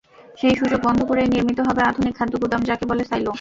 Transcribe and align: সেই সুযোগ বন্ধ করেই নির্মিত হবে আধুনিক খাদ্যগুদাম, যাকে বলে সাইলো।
সেই 0.39 0.55
সুযোগ 0.55 0.79
বন্ধ 0.83 0.99
করেই 1.09 1.31
নির্মিত 1.33 1.59
হবে 1.67 1.81
আধুনিক 1.83 2.13
খাদ্যগুদাম, 2.17 2.61
যাকে 2.69 2.83
বলে 2.91 3.03
সাইলো। 3.03 3.29